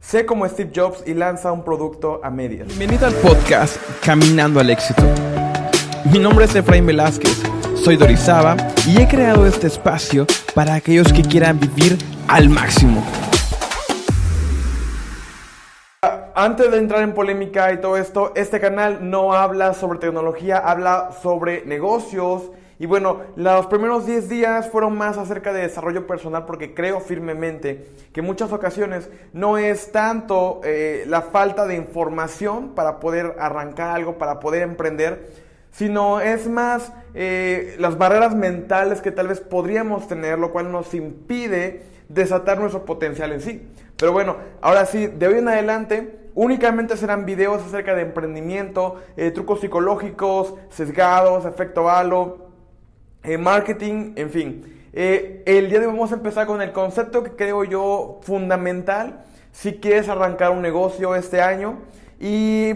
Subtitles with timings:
[0.00, 2.68] Sé como Steve Jobs y lanza un producto a medias.
[2.68, 5.02] Bienvenido al podcast Caminando al Éxito.
[6.10, 7.42] Mi nombre es Efraín Velázquez,
[7.74, 8.56] soy Dorizaba
[8.86, 13.04] y he creado este espacio para aquellos que quieran vivir al máximo.
[16.34, 21.10] Antes de entrar en polémica y todo esto, este canal no habla sobre tecnología, habla
[21.22, 22.52] sobre negocios.
[22.80, 27.88] Y bueno, los primeros 10 días fueron más acerca de desarrollo personal porque creo firmemente
[28.12, 33.96] que en muchas ocasiones no es tanto eh, la falta de información para poder arrancar
[33.96, 35.28] algo, para poder emprender,
[35.72, 40.94] sino es más eh, las barreras mentales que tal vez podríamos tener, lo cual nos
[40.94, 43.68] impide desatar nuestro potencial en sí.
[43.96, 49.32] Pero bueno, ahora sí, de hoy en adelante únicamente serán videos acerca de emprendimiento, eh,
[49.32, 52.47] trucos psicológicos, sesgados, efecto halo,
[53.22, 54.78] eh, marketing, en fin.
[54.92, 59.24] Eh, el día de hoy vamos a empezar con el concepto que creo yo fundamental
[59.52, 61.78] si quieres arrancar un negocio este año.
[62.20, 62.72] Y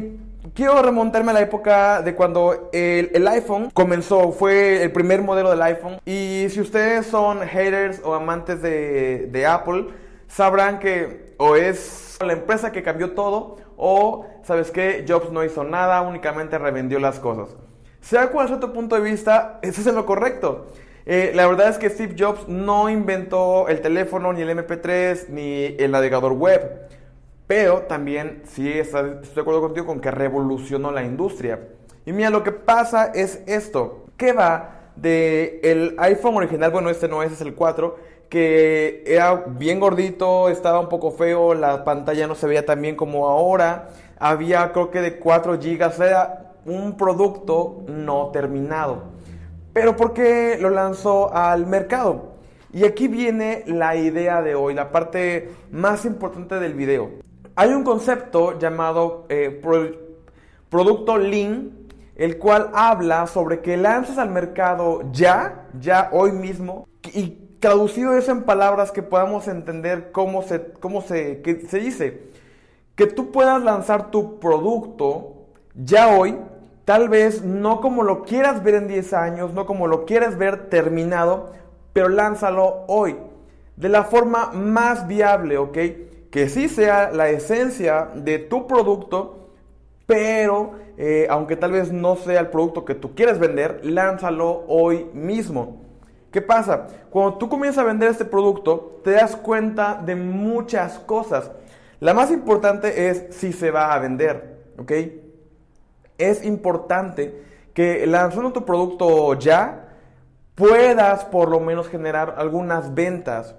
[0.55, 5.63] quiero remontarme a la época de cuando el, iPhone comenzó, fue el primer modelo del
[5.63, 6.01] iPhone.
[6.05, 9.87] Y si ustedes son haters o amantes de, de Apple,
[10.29, 15.05] sabrán que o es la empresa que cambió todo o, ¿sabes qué?
[15.09, 17.57] Jobs no hizo nada, únicamente revendió las cosas.
[18.03, 20.67] Sea cual sea tu punto de vista, eso es lo correcto.
[21.07, 25.77] Eh, la verdad es que Steve Jobs no inventó el teléfono, ni el MP3, ni
[25.79, 26.89] el navegador web.
[27.47, 31.61] Pero también sí estoy de acuerdo contigo con que revolucionó la industria.
[32.05, 34.07] Y mira, lo que pasa es esto.
[34.17, 36.71] ¿Qué va de el iPhone original?
[36.71, 41.53] Bueno, este no es, es el 4 que era bien gordito, estaba un poco feo,
[41.53, 46.52] la pantalla no se veía tan bien como ahora, había creo que de 4 GB,
[46.65, 49.05] un producto no terminado.
[49.73, 52.33] Pero ¿por qué lo lanzó al mercado?
[52.73, 57.11] Y aquí viene la idea de hoy, la parte más importante del video.
[57.55, 59.61] Hay un concepto llamado eh,
[60.71, 61.71] producto lean,
[62.17, 68.33] el cual habla sobre que lanzas al mercado ya, ya hoy mismo, y traducido eso
[68.33, 72.33] en palabras que podamos entender cómo se, cómo se, se dice.
[72.95, 76.39] Que tú puedas lanzar tu producto ya hoy,
[76.85, 80.69] tal vez no como lo quieras ver en 10 años, no como lo quieras ver
[80.69, 81.51] terminado,
[81.93, 83.17] pero lánzalo hoy.
[83.77, 85.79] De la forma más viable, ¿ok?
[86.31, 89.49] Que sí sea la esencia de tu producto,
[90.07, 95.07] pero eh, aunque tal vez no sea el producto que tú quieres vender, lánzalo hoy
[95.15, 95.83] mismo.
[96.31, 96.87] ¿Qué pasa?
[97.11, 101.51] Cuando tú comienzas a vender este producto, te das cuenta de muchas cosas.
[102.01, 104.93] La más importante es si se va a vender, ¿ok?
[106.19, 107.43] Es importante
[107.75, 109.89] que lanzando tu producto ya,
[110.55, 113.55] puedas por lo menos generar algunas ventas.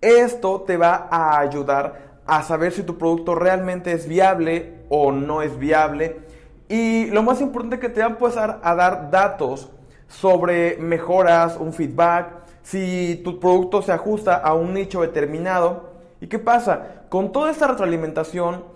[0.00, 5.42] Esto te va a ayudar a saber si tu producto realmente es viable o no
[5.42, 6.20] es viable.
[6.68, 9.70] Y lo más importante que te va a empezar a dar datos
[10.08, 12.28] sobre mejoras, un feedback,
[12.62, 15.90] si tu producto se ajusta a un nicho determinado.
[16.20, 17.04] ¿Y qué pasa?
[17.08, 18.75] Con toda esta retroalimentación.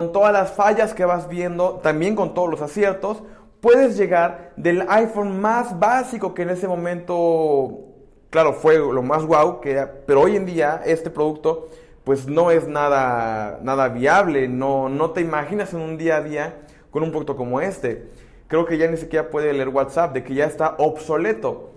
[0.00, 3.22] Con todas las fallas que vas viendo, también con todos los aciertos,
[3.60, 7.80] puedes llegar del iPhone más básico que en ese momento,
[8.30, 11.68] claro, fue lo más guau, que, pero hoy en día este producto
[12.02, 16.62] pues no es nada, nada viable, no, no te imaginas en un día a día
[16.90, 18.08] con un producto como este.
[18.48, 21.72] Creo que ya ni siquiera puede leer WhatsApp, de que ya está obsoleto.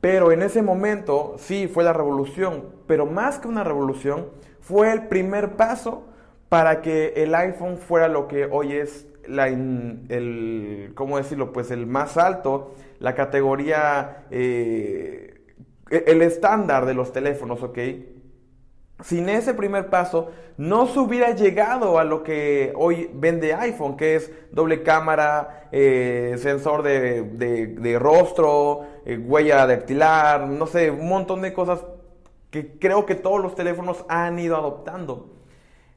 [0.00, 4.28] Pero en ese momento sí fue la revolución, pero más que una revolución,
[4.62, 6.04] fue el primer paso
[6.48, 11.52] para que el iPhone fuera lo que hoy es la, el, ¿cómo decirlo?
[11.52, 15.40] Pues el más alto, la categoría, eh,
[15.90, 17.78] el estándar de los teléfonos, ¿ok?
[19.04, 24.16] Sin ese primer paso, no se hubiera llegado a lo que hoy vende iPhone, que
[24.16, 31.42] es doble cámara, eh, sensor de, de, rostro, eh, huella dactilar, no sé, un montón
[31.42, 31.84] de cosas
[32.50, 35.35] que creo que todos los teléfonos han ido adoptando.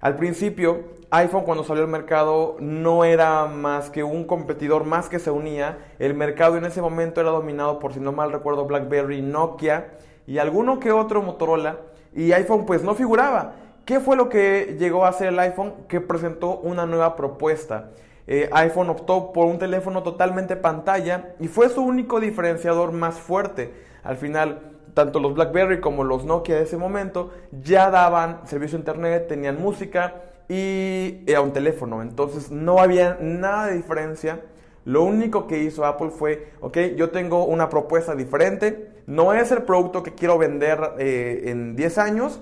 [0.01, 5.19] Al principio, iPhone cuando salió al mercado no era más que un competidor más que
[5.19, 5.77] se unía.
[5.99, 9.89] El mercado en ese momento era dominado por, si no mal recuerdo, BlackBerry, Nokia
[10.25, 11.79] y alguno que otro Motorola.
[12.15, 13.55] Y iPhone pues no figuraba.
[13.83, 15.73] ¿Qué fue lo que llegó a hacer el iPhone?
[15.89, 17.89] Que presentó una nueva propuesta.
[18.25, 23.73] Eh, iPhone optó por un teléfono totalmente pantalla y fue su único diferenciador más fuerte.
[24.03, 27.31] Al final tanto los BlackBerry como los Nokia de ese momento
[27.61, 30.15] ya daban servicio a internet, tenían música
[30.47, 32.01] y era un teléfono.
[32.01, 34.41] Entonces no había nada de diferencia.
[34.85, 39.63] Lo único que hizo Apple fue, ok, yo tengo una propuesta diferente, no es el
[39.63, 42.41] producto que quiero vender eh, en 10 años,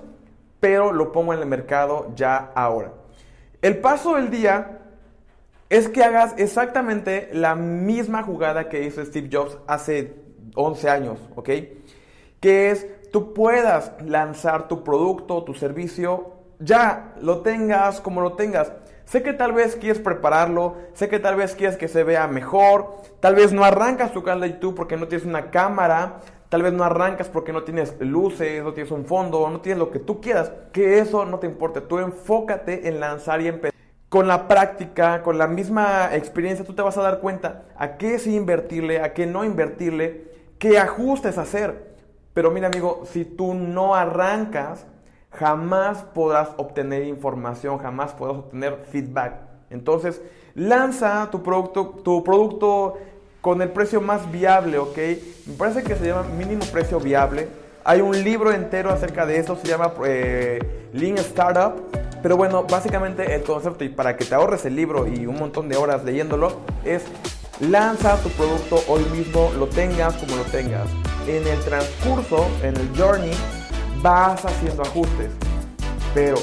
[0.60, 2.92] pero lo pongo en el mercado ya ahora.
[3.60, 4.78] El paso del día
[5.68, 10.14] es que hagas exactamente la misma jugada que hizo Steve Jobs hace
[10.54, 11.50] 11 años, ¿ok?
[12.40, 18.72] Que es tú puedas lanzar tu producto, tu servicio, ya lo tengas como lo tengas.
[19.04, 22.96] Sé que tal vez quieres prepararlo, sé que tal vez quieres que se vea mejor,
[23.20, 26.20] tal vez no arrancas tu canal de YouTube porque no tienes una cámara,
[26.50, 29.90] tal vez no arrancas porque no tienes luces, no tienes un fondo, no tienes lo
[29.90, 33.72] que tú quieras, que eso no te importe, tú enfócate en lanzar y empezar.
[34.10, 38.18] Con la práctica, con la misma experiencia, tú te vas a dar cuenta a qué
[38.18, 40.24] sí invertirle, a qué no invertirle,
[40.58, 41.97] qué ajustes hacer.
[42.38, 44.86] Pero mira amigo, si tú no arrancas,
[45.32, 49.40] jamás podrás obtener información, jamás podrás obtener feedback.
[49.70, 50.22] Entonces,
[50.54, 52.96] lanza tu producto, tu producto
[53.40, 54.96] con el precio más viable, ¿ok?
[55.46, 57.48] Me parece que se llama mínimo precio viable.
[57.82, 60.60] Hay un libro entero acerca de eso, se llama eh,
[60.92, 61.74] Lean Startup.
[62.22, 65.68] Pero bueno, básicamente el concepto, y para que te ahorres el libro y un montón
[65.68, 66.52] de horas leyéndolo,
[66.84, 67.02] es
[67.58, 70.86] lanza tu producto hoy mismo, lo tengas como lo tengas
[71.28, 73.32] en el transcurso, en el journey,
[74.02, 75.30] vas haciendo ajustes.
[76.14, 76.38] Pero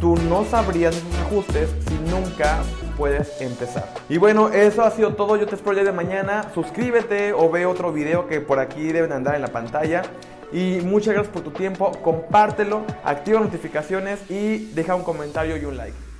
[0.00, 2.62] tú no sabrías esos ajustes si nunca
[2.96, 3.92] puedes empezar.
[4.08, 5.36] Y bueno, eso ha sido todo.
[5.36, 6.50] Yo te espero el de mañana.
[6.54, 10.02] Suscríbete o ve otro video que por aquí deben andar en la pantalla.
[10.50, 11.92] Y muchas gracias por tu tiempo.
[12.02, 16.11] Compártelo, activa notificaciones y deja un comentario y un like.